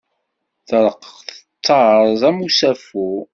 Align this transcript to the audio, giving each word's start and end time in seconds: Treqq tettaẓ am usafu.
Treqq 0.67 1.03
tettaẓ 1.27 2.19
am 2.29 2.37
usafu. 2.45 3.07